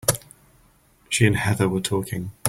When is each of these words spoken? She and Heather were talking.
She 1.09 1.27
and 1.27 1.37
Heather 1.37 1.69
were 1.69 1.79
talking. 1.79 2.31